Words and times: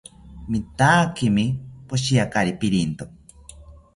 Mitaakimi 0.51 1.43
poshiakari 1.87 2.51
pirinto 2.59 3.05